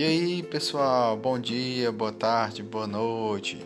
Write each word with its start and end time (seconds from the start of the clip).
E 0.00 0.02
aí, 0.02 0.42
pessoal, 0.42 1.14
bom 1.14 1.38
dia, 1.38 1.92
boa 1.92 2.10
tarde, 2.10 2.62
boa 2.62 2.86
noite. 2.86 3.62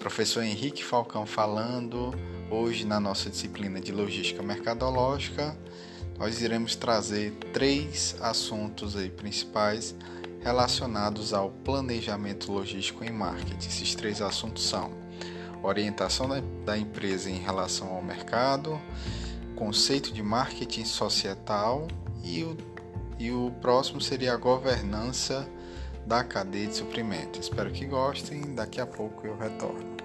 Professor 0.00 0.42
Henrique 0.42 0.82
Falcão 0.82 1.24
falando. 1.24 2.12
Hoje, 2.50 2.84
na 2.84 2.98
nossa 2.98 3.30
disciplina 3.30 3.80
de 3.80 3.92
logística 3.92 4.42
mercadológica, 4.42 5.56
nós 6.18 6.42
iremos 6.42 6.74
trazer 6.74 7.34
três 7.52 8.16
assuntos 8.20 8.96
aí 8.96 9.10
principais 9.10 9.94
relacionados 10.40 11.32
ao 11.32 11.50
planejamento 11.50 12.50
logístico 12.50 13.04
em 13.04 13.12
marketing. 13.12 13.68
Esses 13.68 13.94
três 13.94 14.20
assuntos 14.20 14.66
são 14.66 14.90
orientação 15.62 16.26
da 16.64 16.76
empresa 16.76 17.30
em 17.30 17.38
relação 17.38 17.90
ao 17.94 18.02
mercado, 18.02 18.76
conceito 19.54 20.12
de 20.12 20.20
marketing 20.20 20.84
societal 20.84 21.86
e 22.24 22.42
o, 22.42 22.56
e 23.20 23.30
o 23.30 23.52
próximo 23.60 24.00
seria 24.00 24.34
a 24.34 24.36
governança 24.36 25.48
da 26.06 26.24
cadeia 26.24 26.66
de 26.66 26.76
suprimento. 26.76 27.38
Espero 27.38 27.70
que 27.70 27.86
gostem, 27.86 28.54
daqui 28.54 28.80
a 28.80 28.86
pouco 28.86 29.26
eu 29.26 29.36
retorno. 29.36 29.96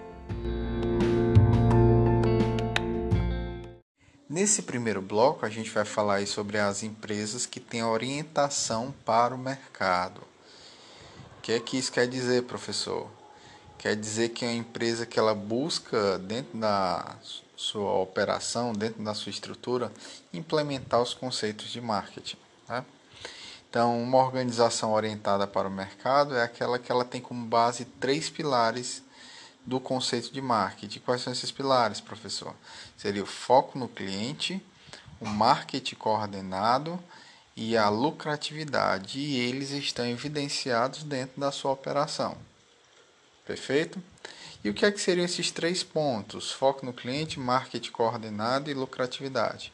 Nesse 4.27 4.63
primeiro 4.63 5.01
bloco, 5.01 5.45
a 5.45 5.49
gente 5.49 5.69
vai 5.69 5.85
falar 5.85 6.25
sobre 6.27 6.57
as 6.57 6.83
empresas 6.83 7.45
que 7.45 7.59
têm 7.59 7.83
orientação 7.83 8.93
para 9.05 9.33
o 9.33 9.37
mercado. 9.37 10.21
O 11.37 11.41
que 11.41 11.53
é 11.53 11.59
que 11.59 11.77
isso 11.77 11.91
quer 11.91 12.05
dizer, 12.05 12.43
professor? 12.43 13.09
Quer 13.77 13.95
dizer 13.95 14.29
que 14.29 14.43
é 14.43 14.49
uma 14.49 14.55
empresa 14.55 15.05
que 15.05 15.17
ela 15.17 15.33
busca, 15.33 16.19
dentro 16.19 16.57
da 16.57 17.15
sua 17.55 17.93
operação, 17.93 18.73
dentro 18.73 19.03
da 19.03 19.13
sua 19.13 19.29
estrutura, 19.29 19.91
implementar 20.33 21.01
os 21.01 21.13
conceitos 21.13 21.69
de 21.69 21.79
marketing. 21.79 22.37
Né? 22.67 22.83
Então, 23.75 24.01
uma 24.01 24.19
organização 24.19 24.93
orientada 24.93 25.45
para 25.45 25.67
o 25.67 25.69
mercado 25.71 26.33
é 26.33 26.41
aquela 26.41 26.79
que 26.79 26.89
ela 26.89 27.03
tem 27.03 27.19
como 27.19 27.45
base 27.45 27.83
três 27.83 28.29
pilares 28.29 29.03
do 29.65 29.81
conceito 29.81 30.31
de 30.31 30.41
marketing. 30.41 30.99
Quais 30.99 31.21
são 31.21 31.33
esses 31.33 31.51
pilares, 31.51 31.99
professor? 31.99 32.55
Seria 32.95 33.21
o 33.21 33.25
foco 33.25 33.77
no 33.77 33.89
cliente, 33.89 34.65
o 35.19 35.27
marketing 35.27 35.95
coordenado 35.95 36.97
e 37.53 37.75
a 37.75 37.89
lucratividade, 37.89 39.19
e 39.19 39.41
eles 39.41 39.71
estão 39.71 40.05
evidenciados 40.05 41.03
dentro 41.03 41.41
da 41.41 41.51
sua 41.51 41.73
operação. 41.73 42.37
Perfeito? 43.45 44.01
E 44.63 44.69
o 44.69 44.73
que 44.73 44.85
é 44.85 44.91
que 44.91 45.01
seriam 45.01 45.25
esses 45.25 45.51
três 45.51 45.83
pontos? 45.83 46.49
Foco 46.49 46.85
no 46.85 46.93
cliente, 46.93 47.41
marketing 47.41 47.91
coordenado 47.91 48.71
e 48.71 48.73
lucratividade. 48.73 49.73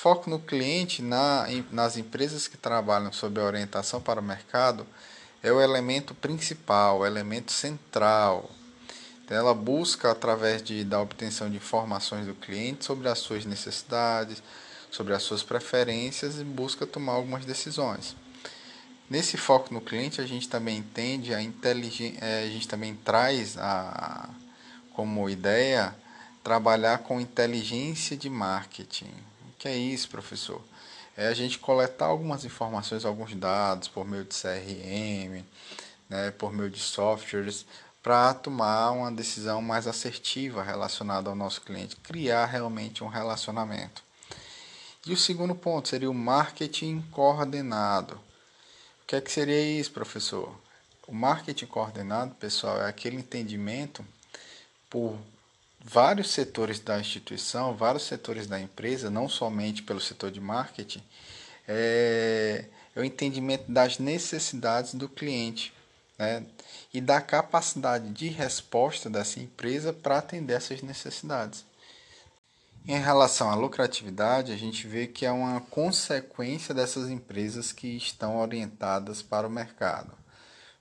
Foco 0.00 0.30
no 0.30 0.38
cliente 0.38 1.02
na, 1.02 1.48
nas 1.72 1.96
empresas 1.96 2.46
que 2.46 2.56
trabalham 2.56 3.12
sob 3.12 3.40
orientação 3.40 4.00
para 4.00 4.20
o 4.20 4.22
mercado 4.22 4.86
é 5.42 5.50
o 5.50 5.60
elemento 5.60 6.14
principal, 6.14 7.00
o 7.00 7.04
elemento 7.04 7.50
central 7.50 8.48
ela 9.28 9.52
busca, 9.52 10.12
através 10.12 10.62
de, 10.62 10.84
da 10.84 11.00
obtenção 11.00 11.50
de 11.50 11.56
informações 11.56 12.28
do 12.28 12.34
cliente 12.34 12.84
sobre 12.84 13.08
as 13.08 13.18
suas 13.18 13.44
necessidades, 13.44 14.40
sobre 14.88 15.14
as 15.14 15.24
suas 15.24 15.42
preferências 15.42 16.38
e 16.38 16.44
busca 16.44 16.86
tomar 16.86 17.14
algumas 17.14 17.44
decisões. 17.44 18.14
Nesse 19.10 19.36
foco 19.36 19.74
no 19.74 19.80
cliente, 19.80 20.20
a 20.20 20.26
gente 20.26 20.48
também 20.48 20.78
entende 20.78 21.34
a 21.34 21.42
inteligência, 21.42 22.24
é, 22.24 22.44
a 22.44 22.48
gente 22.48 22.68
também 22.68 22.94
traz 22.94 23.58
a, 23.58 24.28
como 24.94 25.28
ideia 25.28 25.92
trabalhar 26.44 26.98
com 26.98 27.20
inteligência 27.20 28.16
de 28.16 28.30
marketing. 28.30 29.27
Que 29.58 29.68
é 29.68 29.76
isso, 29.76 30.08
professor? 30.08 30.62
É 31.16 31.26
a 31.26 31.34
gente 31.34 31.58
coletar 31.58 32.06
algumas 32.06 32.44
informações, 32.44 33.04
alguns 33.04 33.34
dados 33.34 33.88
por 33.88 34.06
meio 34.06 34.24
de 34.24 34.34
CRM, 34.34 35.44
né, 36.08 36.30
por 36.30 36.52
meio 36.52 36.70
de 36.70 36.78
softwares, 36.78 37.66
para 38.00 38.32
tomar 38.32 38.92
uma 38.92 39.10
decisão 39.10 39.60
mais 39.60 39.88
assertiva 39.88 40.62
relacionada 40.62 41.28
ao 41.28 41.34
nosso 41.34 41.60
cliente, 41.60 41.96
criar 41.96 42.46
realmente 42.46 43.02
um 43.02 43.08
relacionamento. 43.08 44.02
E 45.04 45.12
o 45.12 45.16
segundo 45.16 45.54
ponto 45.54 45.88
seria 45.88 46.10
o 46.10 46.14
marketing 46.14 47.02
coordenado. 47.10 48.14
O 49.02 49.06
que 49.08 49.16
é 49.16 49.20
que 49.20 49.32
seria 49.32 49.60
isso, 49.60 49.90
professor? 49.90 50.54
O 51.06 51.12
marketing 51.12 51.66
coordenado, 51.66 52.34
pessoal, 52.36 52.80
é 52.80 52.88
aquele 52.88 53.16
entendimento 53.16 54.04
por 54.88 55.18
vários 55.80 56.30
setores 56.30 56.80
da 56.80 56.98
instituição, 56.98 57.74
vários 57.74 58.04
setores 58.04 58.46
da 58.46 58.60
empresa, 58.60 59.10
não 59.10 59.28
somente 59.28 59.82
pelo 59.82 60.00
setor 60.00 60.30
de 60.30 60.40
marketing, 60.40 61.02
é, 61.66 62.64
é 62.94 63.00
o 63.00 63.04
entendimento 63.04 63.70
das 63.70 63.98
necessidades 63.98 64.94
do 64.94 65.08
cliente 65.08 65.72
né, 66.18 66.44
e 66.92 67.00
da 67.00 67.20
capacidade 67.20 68.10
de 68.10 68.28
resposta 68.28 69.08
dessa 69.08 69.38
empresa 69.40 69.92
para 69.92 70.18
atender 70.18 70.54
essas 70.54 70.82
necessidades. 70.82 71.64
Em 72.86 72.98
relação 72.98 73.50
à 73.50 73.54
lucratividade, 73.54 74.50
a 74.50 74.56
gente 74.56 74.86
vê 74.86 75.06
que 75.06 75.26
é 75.26 75.30
uma 75.30 75.60
consequência 75.60 76.74
dessas 76.74 77.10
empresas 77.10 77.70
que 77.70 77.96
estão 77.96 78.38
orientadas 78.38 79.20
para 79.20 79.46
o 79.46 79.50
mercado. 79.50 80.12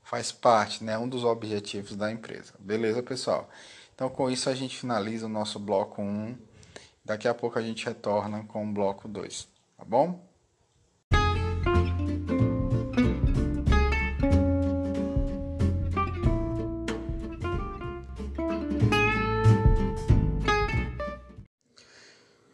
Faz 0.04 0.32
parte, 0.32 0.86
né, 0.86 0.98
um 0.98 1.10
dos 1.10 1.26
objetivos 1.26 1.98
da 1.98 2.10
empresa. 2.10 2.54
Beleza, 2.60 3.04
pessoal? 3.04 3.50
Então, 3.98 4.10
com 4.10 4.30
isso, 4.30 4.48
a 4.48 4.54
gente 4.54 4.78
finaliza 4.78 5.26
o 5.26 5.30
nosso 5.30 5.58
bloco 5.58 6.04
1. 6.04 6.38
Daqui 7.04 7.28
a 7.28 7.34
pouco 7.34 7.58
a 7.58 7.64
gente 7.64 7.84
retorna 7.84 8.44
com 8.44 8.64
o 8.64 8.72
bloco 8.72 9.08
2. 9.08 9.48
Tá 9.76 9.84
bom? 9.84 10.24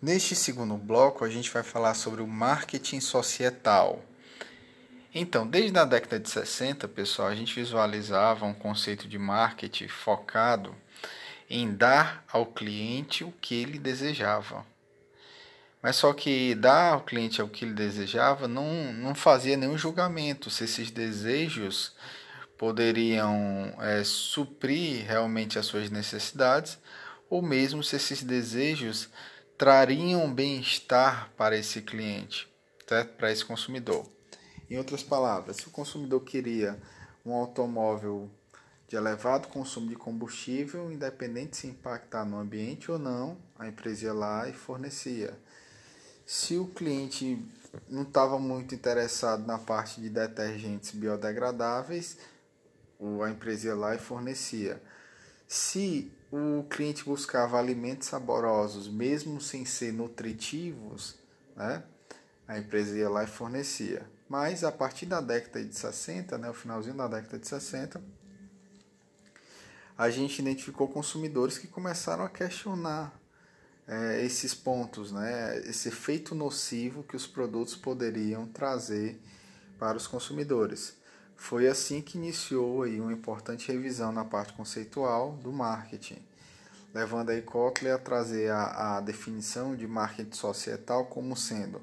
Neste 0.02 0.38
segundo 0.38 0.78
bloco, 0.78 1.25
a 1.25 1.30
gente 1.30 1.52
vai 1.52 1.62
falar 1.62 1.94
sobre 1.94 2.22
o 2.22 2.28
marketing 2.28 3.02
societal. 3.02 4.02
Então, 5.14 5.46
desde 5.46 5.78
a 5.78 5.84
década 5.84 6.22
de 6.22 6.30
60, 6.30 6.88
pessoal, 6.88 7.28
a 7.28 7.36
gente 7.36 7.54
visualizava 7.54 8.46
um 8.46 8.54
conceito 8.54 9.10
de 9.10 9.20
marketing 9.20 9.90
focado 9.90 10.74
em 11.50 11.74
dar 11.74 12.24
ao 12.31 12.46
cliente 12.46 13.24
o 13.24 13.31
que 13.31 13.56
ele 13.56 13.78
desejava. 13.78 14.66
Mas 15.81 15.98
só 15.98 16.14
que 16.14 16.56
dar 16.56 16.94
ao 16.94 17.02
cliente 17.02 17.42
o 17.42 17.48
que 17.48 17.66
ele 17.66 17.74
desejava 17.74 18.48
não, 18.48 18.94
não 18.94 19.14
fazia 19.14 19.58
nenhum 19.58 19.78
julgamento 19.78 20.50
se 20.50 20.64
esses 20.64 20.90
desejos 20.90 21.94
poderiam 22.58 23.74
é, 23.81 24.04
suprir 24.04 25.06
realmente 25.06 25.59
as 25.59 25.66
suas 25.66 25.90
necessidades 25.90 26.78
ou 27.30 27.42
mesmo 27.42 27.84
se 27.84 27.98
esses 27.98 28.24
desejos 28.24 29.10
trariam 29.58 30.34
bem-estar 30.34 31.31
para 31.36 31.58
esse 31.58 31.81
cliente, 31.81 32.48
certo? 32.88 33.18
para 33.18 33.31
esse 33.31 33.44
consumidor. 33.44 34.06
Em 34.70 34.78
outras 34.78 35.04
palavras, 35.04 35.58
se 35.58 35.68
o 35.68 35.72
consumidor 35.72 36.22
queria 36.22 36.80
um 37.25 37.34
automóvel 37.34 38.30
de 38.94 38.98
elevado 38.98 39.48
consumo 39.48 39.90
de 39.90 39.96
combustível, 39.96 40.92
independente 40.92 41.58
se 41.58 41.66
impactar 41.66 42.24
no 42.26 42.38
ambiente 42.38 42.92
ou 42.92 43.00
não, 43.00 43.40
a 43.58 43.68
empresa 43.68 44.06
ia 44.06 44.14
lá 44.14 44.48
e 44.48 44.54
fornecia. 44.54 45.36
Se 46.28 46.58
o 46.58 46.68
cliente 46.68 47.44
não 47.90 48.04
estava 48.04 48.38
muito 48.38 48.76
interessado 48.76 49.48
na 49.48 49.58
parte 49.58 50.00
de 50.00 50.12
detergentes 50.12 50.92
biodegradáveis, 50.92 52.20
a 53.26 53.31
empresa 53.31 53.70
ia 53.70 53.76
lá 53.76 53.96
e 53.96 53.98
fornecia. 53.98 54.80
Se 55.48 56.12
o 56.31 56.64
cliente 56.70 57.04
buscava 57.04 57.58
alimentos 57.58 58.08
saborosos, 58.08 58.88
mesmo 58.88 59.42
sem 59.42 59.66
ser 59.66 59.92
nutritivos, 59.92 61.16
né? 61.56 61.81
a 62.48 62.60
empresa 62.60 62.95
ia 62.95 63.10
lá 63.10 63.24
e 63.24 63.28
fornecia. 63.28 64.06
Mas 64.30 64.63
a 64.63 64.72
partir 64.72 65.07
da 65.07 65.19
década 65.19 65.66
de 65.66 65.75
60, 65.75 66.38
né, 66.38 66.48
o 66.48 66.54
finalzinho 66.54 66.95
da 66.95 67.07
década 67.07 67.40
de 67.40 67.48
60, 67.48 68.00
a 69.98 70.10
gente 70.10 70.40
identificou 70.40 70.88
consumidores 70.88 71.57
que 71.57 71.68
começaram 71.68 72.24
a 72.24 72.30
questionar 72.30 73.13
é, 73.88 74.24
esses 74.25 74.54
pontos, 74.54 75.12
né, 75.12 75.60
esse 75.68 75.90
efeito 75.90 76.34
nocivo 76.34 77.04
que 77.04 77.16
os 77.16 77.28
produtos 77.28 77.75
poderiam 77.75 78.48
trazer 78.48 79.19
para 79.78 79.98
os 79.98 80.07
consumidores. 80.07 80.95
Foi 81.36 81.68
assim 81.68 82.01
que 82.01 82.18
iniciou 82.18 82.84
aí 82.84 83.00
uma 83.00 83.12
importante 83.12 83.72
revisão 83.72 84.12
na 84.12 84.24
parte 84.24 84.54
conceitual 84.54 85.34
do 85.44 85.51
marketing, 85.51 86.19
levando 86.94 87.31
aí 87.31 87.42
Kotler 87.42 87.95
a 87.95 87.98
trazer 87.98 88.50
a, 88.51 88.98
a 88.98 89.01
definição 89.01 89.75
de 89.75 89.86
marketing 89.86 90.36
societal 90.36 91.06
como 91.06 91.36
sendo 91.36 91.81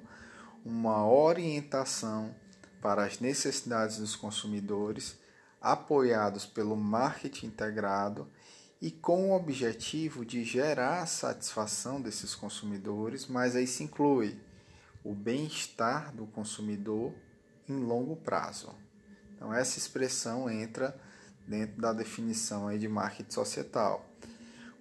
uma 0.65 1.07
orientação 1.07 2.35
para 2.81 3.05
as 3.05 3.21
necessidades 3.21 3.99
dos 3.99 4.17
consumidores, 4.17 5.19
apoiados 5.61 6.47
pelo 6.47 6.77
marketing 6.77 7.47
integrado 7.47 8.29
e 8.81 8.91
com 8.91 9.31
o 9.31 9.37
objetivo 9.37 10.25
de 10.25 10.43
gerar 10.43 11.03
a 11.03 11.07
satisfação 11.07 12.01
desses 12.01 12.35
consumidores, 12.35 13.27
mas 13.27 13.55
aí 13.55 13.67
se 13.67 13.85
inclui 13.85 14.39
o 15.05 15.15
bem-estar 15.15 16.15
do 16.15 16.27
consumidor 16.27 17.13
em 17.69 17.77
longo 17.77 18.17
prazo. 18.17 18.75
Então 19.35 19.53
essa 19.53 19.79
expressão 19.79 20.51
entra 20.51 20.99
dentro 21.47 21.81
da 21.81 21.93
definição 21.93 22.69
aí 22.69 22.79
de 22.79 22.89
marketing 22.89 23.31
societal 23.31 24.11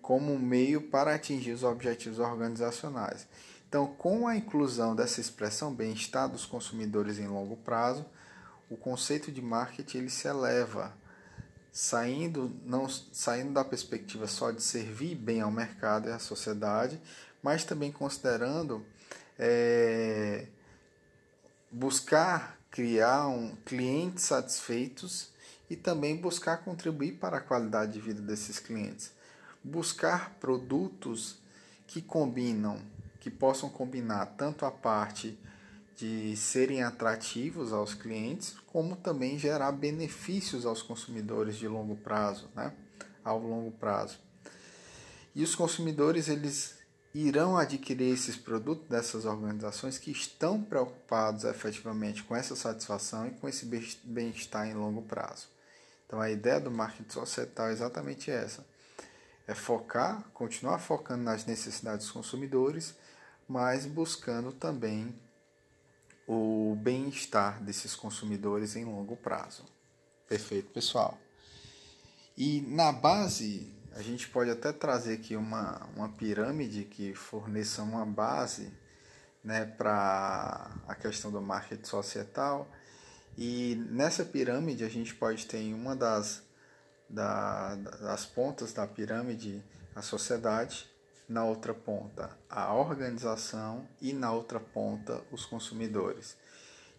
como 0.10 0.34
um 0.34 0.40
meio 0.40 0.82
para 0.82 1.14
atingir 1.14 1.52
os 1.52 1.62
objetivos 1.62 2.18
organizacionais. 2.18 3.28
Então, 3.68 3.86
com 3.86 4.28
a 4.28 4.36
inclusão 4.36 4.96
dessa 4.96 5.22
expressão 5.22 5.72
bem-estar 5.72 6.28
dos 6.28 6.48
consumidores 6.48 7.20
em 7.20 7.28
longo 7.28 7.56
prazo, 7.58 8.04
o 8.70 8.78
conceito 8.78 9.32
de 9.32 9.42
marketing 9.42 10.00
ele 10.00 10.10
se 10.10 10.28
eleva, 10.28 10.94
saindo, 11.72 12.56
não, 12.66 12.88
saindo 12.90 13.54
da 13.54 13.64
perspectiva 13.64 14.28
só 14.28 14.52
de 14.52 14.62
servir 14.62 15.16
bem 15.16 15.42
ao 15.42 15.52
mercado 15.52 16.10
e 16.10 16.12
à 16.12 16.20
sociedade, 16.20 17.00
mas 17.42 17.64
também 17.64 17.92
considerando 17.92 18.86
é, 19.38 20.48
buscar 21.72 22.58
criar 22.72 23.28
um, 23.28 23.56
clientes 23.66 24.26
satisfeitos 24.26 25.30
e 25.70 25.76
também 25.76 26.16
buscar 26.16 26.58
contribuir 26.58 27.14
para 27.14 27.38
a 27.38 27.42
qualidade 27.42 27.94
de 27.94 28.00
vida 28.00 28.22
desses 28.22 28.60
clientes. 28.60 29.12
Buscar 29.64 30.36
produtos 30.40 31.38
que 31.88 32.02
combinam 32.02 32.80
que 33.20 33.30
possam 33.30 33.70
combinar 33.70 34.26
tanto 34.38 34.66
a 34.66 34.72
parte 34.72 35.38
de 36.00 36.36
serem 36.38 36.82
atrativos 36.82 37.74
aos 37.74 37.94
clientes, 37.94 38.56
como 38.68 38.96
também 38.96 39.38
gerar 39.38 39.72
benefícios 39.74 40.66
aos 40.66 40.82
consumidores 40.82 41.58
de 41.58 41.68
longo 41.68 41.96
prazo, 41.98 42.50
né? 42.56 42.74
ao 43.24 43.38
longo 43.38 43.72
prazo. 43.72 44.18
E 45.36 45.44
os 45.44 45.56
consumidores 45.56 46.30
eles 46.30 46.80
irão 47.14 47.58
adquirir 47.58 48.14
esses 48.14 48.38
produtos 48.38 48.88
dessas 48.88 49.26
organizações 49.26 49.98
que 49.98 50.12
estão 50.12 50.64
preocupados 50.64 51.44
efetivamente 51.44 52.24
com 52.24 52.36
essa 52.36 52.56
satisfação 52.56 53.28
e 53.28 53.32
com 53.32 53.50
esse 53.50 53.66
bem-estar 54.04 54.68
em 54.68 54.74
longo 54.74 55.02
prazo. 55.02 55.48
Então 56.06 56.22
a 56.22 56.32
ideia 56.32 56.60
do 56.60 56.72
marketing 56.72 57.10
societal 57.12 57.68
é 57.68 57.74
exatamente 57.74 58.32
essa: 58.32 58.66
é 59.46 59.54
focar, 59.54 60.24
continuar 60.34 60.80
focando 60.80 61.24
nas 61.24 61.46
necessidades 61.46 62.06
dos 62.06 62.12
consumidores 62.14 62.96
mas 63.50 63.88
buscando 63.88 64.52
também 64.52 65.14
o 66.32 66.76
bem-estar 66.76 67.60
desses 67.64 67.96
consumidores 67.96 68.76
em 68.76 68.86
longo 68.86 69.18
prazo. 69.18 69.66
Perfeito, 70.28 70.70
pessoal. 70.70 71.18
E 72.38 72.62
na 72.62 72.92
base, 72.92 73.74
a 73.94 74.04
gente 74.04 74.30
pode 74.30 74.52
até 74.52 74.72
trazer 74.72 75.16
aqui 75.16 75.36
uma, 75.36 75.90
uma 75.96 76.08
pirâmide 76.08 76.84
que 76.84 77.16
forneça 77.16 77.82
uma 77.82 78.06
base 78.06 78.72
né, 79.44 79.66
para 79.66 80.70
a 80.88 80.94
questão 80.94 81.32
do 81.32 81.42
marketing 81.42 81.86
societal. 81.86 82.70
E 83.36 83.84
nessa 83.90 84.24
pirâmide, 84.24 84.84
a 84.84 84.90
gente 84.90 85.16
pode 85.16 85.48
ter 85.48 85.58
em 85.58 85.74
uma 85.74 85.96
das, 85.96 86.44
da, 87.10 87.74
das 87.74 88.28
pontas 88.28 88.72
da 88.72 88.86
pirâmide 88.86 89.64
a 89.96 90.04
sociedade, 90.04 90.88
na 91.30 91.46
outra 91.46 91.76
ponta 91.76 92.36
a 92.50 92.74
organização 92.74 93.88
e 94.02 94.12
na 94.12 94.34
outra 94.34 94.60
ponta 94.60 95.22
os 95.32 95.46
consumidores. 95.46 96.36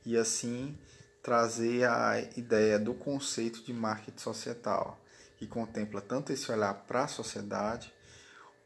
E 0.06 0.16
assim 0.16 0.78
trazer 1.22 1.86
a 1.86 2.20
ideia 2.36 2.78
do 2.78 2.94
conceito 2.94 3.62
de 3.62 3.74
marketing 3.74 4.18
societal, 4.18 4.98
que 5.36 5.46
contempla 5.46 6.00
tanto 6.00 6.32
esse 6.32 6.50
olhar 6.50 6.72
para 6.72 7.04
a 7.04 7.08
sociedade, 7.08 7.92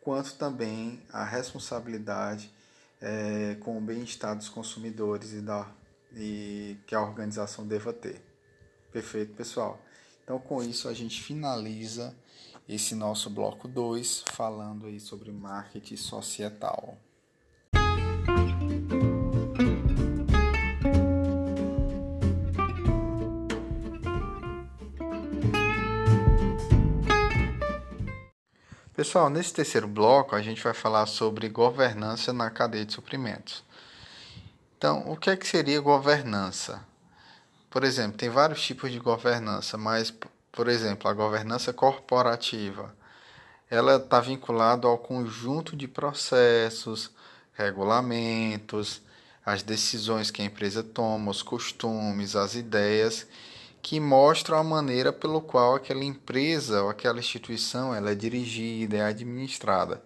quanto 0.00 0.34
também 0.34 1.02
a 1.10 1.24
responsabilidade 1.24 2.52
é, 3.00 3.56
com 3.60 3.78
o 3.78 3.80
bem-estar 3.80 4.36
dos 4.36 4.48
consumidores 4.48 5.32
e, 5.32 5.40
da, 5.40 5.68
e 6.14 6.76
que 6.86 6.94
a 6.94 7.00
organização 7.00 7.66
deva 7.66 7.92
ter. 7.92 8.22
Perfeito, 8.92 9.34
pessoal? 9.34 9.80
Então, 10.22 10.38
com 10.38 10.62
isso, 10.62 10.88
a 10.88 10.94
gente 10.94 11.22
finaliza 11.22 12.14
esse 12.68 12.94
nosso 12.94 13.28
bloco 13.28 13.68
2, 13.68 14.24
falando 14.32 14.86
aí 14.86 14.98
sobre 14.98 15.30
marketing 15.30 15.96
societal. 15.96 16.98
Pessoal, 28.94 29.28
nesse 29.28 29.52
terceiro 29.52 29.86
bloco 29.86 30.34
a 30.34 30.40
gente 30.40 30.62
vai 30.62 30.72
falar 30.72 31.06
sobre 31.06 31.48
governança 31.48 32.32
na 32.32 32.48
cadeia 32.48 32.86
de 32.86 32.92
suprimentos. 32.92 33.62
Então, 34.78 35.10
o 35.10 35.16
que 35.16 35.30
é 35.30 35.36
que 35.36 35.46
seria 35.46 35.80
governança? 35.80 36.82
Por 37.68 37.84
exemplo, 37.84 38.16
tem 38.16 38.30
vários 38.30 38.62
tipos 38.62 38.92
de 38.92 38.98
governança, 38.98 39.76
mas 39.76 40.12
por 40.54 40.68
exemplo, 40.68 41.10
a 41.10 41.12
governança 41.12 41.72
corporativa, 41.72 42.94
ela 43.68 43.96
está 43.96 44.20
vinculada 44.20 44.86
ao 44.86 44.96
conjunto 44.96 45.76
de 45.76 45.88
processos, 45.88 47.10
regulamentos, 47.54 49.02
as 49.44 49.62
decisões 49.64 50.30
que 50.30 50.42
a 50.42 50.44
empresa 50.44 50.82
toma, 50.82 51.30
os 51.30 51.42
costumes, 51.42 52.36
as 52.36 52.54
ideias 52.54 53.26
que 53.82 53.98
mostram 54.00 54.56
a 54.56 54.64
maneira 54.64 55.12
pelo 55.12 55.42
qual 55.42 55.74
aquela 55.74 56.04
empresa 56.04 56.82
ou 56.84 56.88
aquela 56.88 57.18
instituição 57.18 57.94
ela 57.94 58.12
é 58.12 58.14
dirigida, 58.14 58.96
é 58.96 59.02
administrada. 59.02 60.02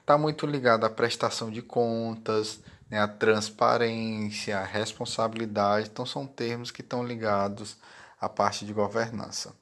Está 0.00 0.18
muito 0.18 0.46
ligada 0.46 0.86
à 0.86 0.90
prestação 0.90 1.50
de 1.50 1.62
contas, 1.62 2.60
né, 2.90 2.98
à 2.98 3.06
transparência, 3.06 4.58
à 4.58 4.64
responsabilidade. 4.64 5.88
Então, 5.92 6.04
são 6.04 6.26
termos 6.26 6.70
que 6.70 6.80
estão 6.80 7.04
ligados 7.04 7.76
à 8.20 8.28
parte 8.28 8.64
de 8.64 8.72
governança. 8.72 9.54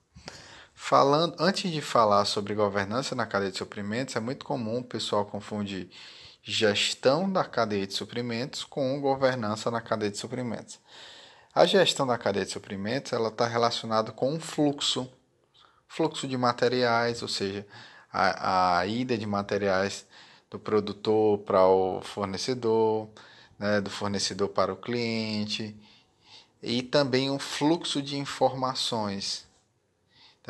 Falando, 0.82 1.36
antes 1.38 1.70
de 1.70 1.80
falar 1.82 2.24
sobre 2.24 2.54
governança 2.54 3.14
na 3.14 3.26
cadeia 3.26 3.52
de 3.52 3.58
suprimentos, 3.58 4.16
é 4.16 4.18
muito 4.18 4.44
comum 4.44 4.78
o 4.78 4.82
pessoal 4.84 5.26
confundir 5.26 5.88
gestão 6.42 7.30
da 7.30 7.44
cadeia 7.44 7.86
de 7.86 7.92
suprimentos 7.92 8.64
com 8.64 8.98
governança 8.98 9.70
na 9.70 9.80
cadeia 9.80 10.10
de 10.10 10.16
suprimentos. 10.16 10.80
A 11.54 11.64
gestão 11.66 12.06
da 12.06 12.18
cadeia 12.18 12.46
de 12.46 12.50
suprimentos 12.50 13.12
ela 13.12 13.28
está 13.28 13.46
relacionada 13.46 14.10
com 14.10 14.32
um 14.32 14.40
fluxo, 14.40 15.08
fluxo 15.86 16.26
de 16.26 16.36
materiais, 16.36 17.22
ou 17.22 17.28
seja, 17.28 17.64
a, 18.10 18.78
a 18.78 18.86
ida 18.86 19.16
de 19.18 19.26
materiais 19.26 20.06
do 20.50 20.58
produtor 20.58 21.38
para 21.40 21.64
o 21.66 22.00
fornecedor, 22.00 23.08
né, 23.58 23.80
do 23.82 23.90
fornecedor 23.90 24.48
para 24.48 24.72
o 24.72 24.76
cliente, 24.76 25.76
e 26.60 26.82
também 26.82 27.30
um 27.30 27.38
fluxo 27.38 28.02
de 28.02 28.16
informações 28.16 29.49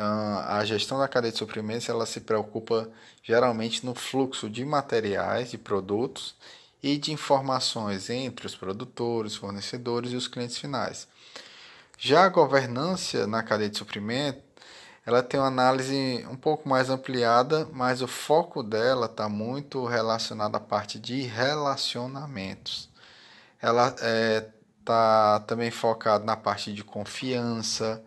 então, 0.01 0.39
a 0.47 0.65
gestão 0.65 0.99
da 0.99 1.07
cadeia 1.07 1.31
de 1.31 1.37
suprimentos 1.37 1.87
ela 1.87 2.07
se 2.07 2.23
preocupa 2.23 2.89
geralmente 3.23 3.85
no 3.85 3.95
fluxo 3.95 4.49
de 4.49 4.65
materiais, 4.65 5.51
de 5.51 5.59
produtos 5.59 6.35
e 6.83 6.97
de 6.97 7.13
informações 7.13 8.09
entre 8.09 8.47
os 8.47 8.57
produtores, 8.57 9.37
fornecedores 9.37 10.13
e 10.13 10.17
os 10.17 10.27
clientes 10.27 10.57
finais. 10.57 11.07
Já 11.99 12.25
a 12.25 12.31
governança 12.31 13.27
na 13.27 13.43
cadeia 13.43 13.69
de 13.69 13.77
suprimento, 13.77 14.41
ela 15.05 15.23
tem 15.23 15.39
uma 15.39 15.49
análise 15.49 16.27
um 16.31 16.37
pouco 16.37 16.67
mais 16.67 16.89
ampliada, 16.89 17.69
mas 17.71 18.01
o 18.01 18.07
foco 18.07 18.63
dela 18.63 19.05
está 19.05 19.29
muito 19.29 19.85
relacionado 19.85 20.57
à 20.57 20.61
parte 20.61 20.99
de 20.99 21.21
relacionamentos. 21.25 22.89
Ela 23.61 23.89
está 23.89 24.07
é, 24.07 24.49
tá 24.83 25.41
também 25.41 25.71
focada 25.71 26.25
na 26.25 26.39
parte 26.39 26.73
de 26.73 26.83
confiança, 26.83 28.03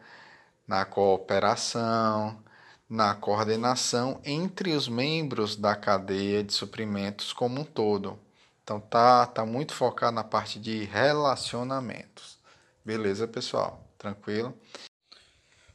na 0.68 0.86
cooperação, 0.86 2.42
na 2.90 3.16
coordenação 3.16 4.22
entre 4.24 4.72
os 4.72 4.88
membros 4.88 5.56
da 5.56 5.76
cadeia 5.76 6.44
de 6.44 6.54
suprimentos 6.54 7.34
como 7.34 7.62
um 7.62 7.66
todo. 7.66 8.20
Então 8.64 8.80
tá, 8.80 9.26
tá 9.26 9.46
muito 9.46 9.74
focado 9.74 10.16
na 10.16 10.24
parte 10.24 10.60
de 10.60 10.84
relacionamentos. 10.86 12.40
Beleza, 12.86 13.28
pessoal? 13.28 13.86
Tranquilo? 13.98 14.58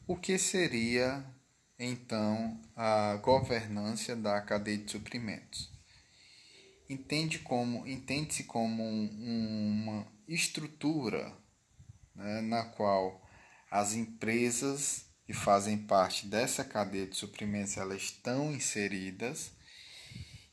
O 0.07 0.17
que 0.17 0.39
seria 0.39 1.25
então 1.79 2.59
a 2.75 3.17
governança 3.17 4.17
da 4.17 4.41
cadeia 4.41 4.79
de 4.79 4.91
suprimentos? 4.91 5.71
Entende 6.89 7.41
como 7.41 7.87
entende-se 7.87 8.45
como 8.45 8.83
um, 8.83 9.83
uma 9.83 10.07
estrutura 10.27 11.31
né, 12.15 12.41
na 12.41 12.65
qual 12.65 13.21
as 13.71 13.95
empresas 13.95 15.05
que 15.27 15.33
fazem 15.33 15.77
parte 15.77 16.27
dessa 16.27 16.65
cadeia 16.65 17.07
de 17.07 17.17
suprimentos 17.17 17.77
elas 17.77 18.03
estão 18.03 18.51
inseridas 18.53 19.51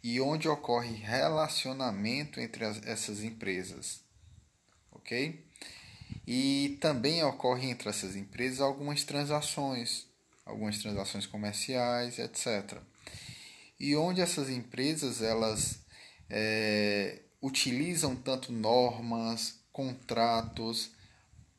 e 0.04 0.20
onde 0.22 0.48
ocorre 0.48 0.96
relacionamento 0.96 2.40
entre 2.40 2.66
as, 2.66 2.86
essas 2.86 3.24
empresas, 3.24 4.02
ok? 4.92 5.44
E 6.28 6.78
também 6.82 7.24
ocorre 7.24 7.70
entre 7.70 7.90
essas 7.90 8.16
empresas 8.16 8.60
algumas 8.60 9.04
transações, 9.04 10.06
algumas 10.46 10.78
transações 10.80 11.26
comerciais, 11.26 12.20
etc. 12.20 12.80
E 13.80 13.96
onde 13.96 14.22
essas 14.22 14.50
empresas 14.50 15.22
elas 15.22 15.80
é, 16.30 17.22
utilizam 17.42 18.16
tanto 18.16 18.52
normas, 18.52 19.60
contratos, 19.72 20.92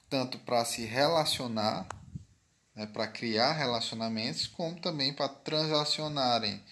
tanto 0.08 0.38
para 0.38 0.64
se 0.64 0.84
relacionar 0.84 1.86
né, 2.76 2.86
para 2.86 3.08
criar 3.08 3.52
relacionamentos, 3.52 4.46
como 4.46 4.78
também 4.78 5.12
para 5.12 5.28
transacionarem. 5.30 6.62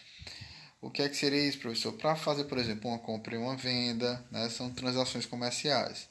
O 0.80 0.90
que 0.90 1.00
é 1.00 1.08
que 1.08 1.16
seria 1.16 1.48
isso, 1.48 1.58
professor? 1.58 1.94
Para 1.94 2.14
fazer, 2.14 2.44
por 2.44 2.58
exemplo, 2.58 2.90
uma 2.90 2.98
compra 2.98 3.34
e 3.34 3.38
uma 3.38 3.56
venda, 3.56 4.22
né, 4.30 4.50
são 4.50 4.70
transações 4.70 5.24
comerciais. 5.24 6.06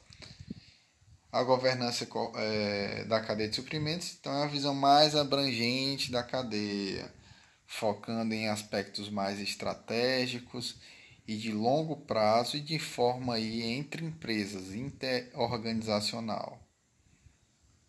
A 1.31 1.43
governança 1.43 2.07
é, 2.35 3.03
da 3.05 3.21
cadeia 3.21 3.49
de 3.49 3.55
suprimentos, 3.55 4.17
então 4.19 4.33
é 4.33 4.43
a 4.43 4.47
visão 4.47 4.73
mais 4.73 5.15
abrangente 5.15 6.11
da 6.11 6.23
cadeia, 6.23 7.11
focando 7.67 8.33
em 8.33 8.49
aspectos 8.49 9.09
mais 9.09 9.39
estratégicos 9.39 10.75
e 11.27 11.37
de 11.37 11.51
longo 11.51 11.97
prazo 11.97 12.57
e 12.57 12.61
de 12.61 12.77
forma 12.77 13.35
aí 13.35 13.63
entre 13.63 14.05
empresas, 14.05 14.73
interorganizacional. 14.73 16.62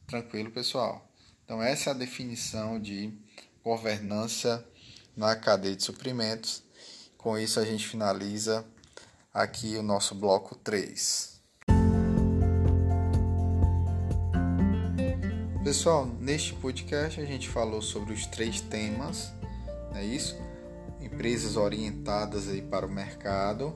Tranquilo, 0.06 0.50
pessoal? 0.50 1.10
Então, 1.44 1.62
essa 1.62 1.90
é 1.90 1.92
a 1.92 1.96
definição 1.96 2.78
de 2.78 3.12
governança 3.62 4.66
na 5.16 5.34
cadeia 5.34 5.74
de 5.74 5.82
suprimentos. 5.82 6.62
Com 7.16 7.38
isso, 7.38 7.58
a 7.58 7.64
gente 7.64 7.86
finaliza 7.86 8.64
aqui 9.32 9.76
o 9.76 9.82
nosso 9.82 10.14
bloco 10.14 10.54
3. 10.56 11.40
Pessoal, 15.64 16.04
neste 16.04 16.52
podcast 16.52 17.18
a 17.18 17.24
gente 17.24 17.48
falou 17.48 17.80
sobre 17.80 18.12
os 18.12 18.26
três 18.26 18.60
temas, 18.60 19.32
é 19.94 20.04
isso? 20.04 20.36
Empresas 21.00 21.56
orientadas 21.56 22.48
aí 22.48 22.60
para 22.60 22.84
o 22.86 22.90
mercado, 22.90 23.74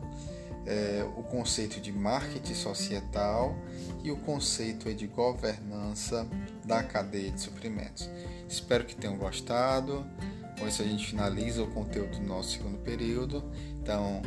é, 0.68 1.02
o 1.16 1.22
conceito 1.22 1.80
de 1.80 1.90
marketing 1.90 2.54
societal 2.54 3.56
e 4.04 4.10
o 4.10 4.16
conceito 4.18 4.92
de 4.94 5.06
governança 5.06 6.28
da 6.64 6.82
cadeia 6.82 7.30
de 7.30 7.40
suprimentos. 7.40 8.08
Espero 8.46 8.84
que 8.84 8.94
tenham 8.94 9.16
gostado. 9.16 10.06
Com 10.58 10.68
isso 10.68 10.82
a 10.82 10.84
gente 10.84 11.06
finaliza 11.06 11.62
o 11.62 11.70
conteúdo 11.70 12.18
do 12.18 12.26
nosso 12.26 12.50
segundo 12.50 12.78
período. 12.78 13.42
Então, 13.80 14.20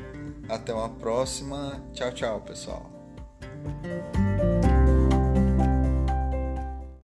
até 0.50 0.74
uma 0.74 0.90
próxima. 0.90 1.80
Tchau, 1.94 2.12
tchau, 2.12 2.42
pessoal. 2.42 2.90